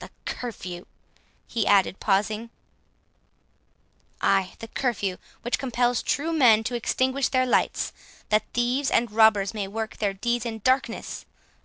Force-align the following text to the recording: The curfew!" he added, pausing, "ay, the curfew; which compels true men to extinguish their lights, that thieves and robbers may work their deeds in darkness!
The 0.00 0.10
curfew!" 0.24 0.84
he 1.46 1.64
added, 1.64 2.00
pausing, 2.00 2.50
"ay, 4.20 4.54
the 4.58 4.66
curfew; 4.66 5.16
which 5.42 5.60
compels 5.60 6.02
true 6.02 6.32
men 6.32 6.64
to 6.64 6.74
extinguish 6.74 7.28
their 7.28 7.46
lights, 7.46 7.92
that 8.30 8.42
thieves 8.52 8.90
and 8.90 9.12
robbers 9.12 9.54
may 9.54 9.68
work 9.68 9.98
their 9.98 10.12
deeds 10.12 10.44
in 10.44 10.58
darkness! 10.64 11.24